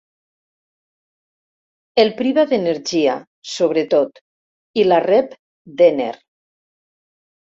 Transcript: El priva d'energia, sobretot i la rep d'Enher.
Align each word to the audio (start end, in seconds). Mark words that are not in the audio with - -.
El 2.03 2.09
priva 2.21 2.45
d'energia, 2.53 3.17
sobretot 3.57 4.19
i 4.85 4.87
la 4.89 4.99
rep 5.07 5.37
d'Enher. 5.83 6.13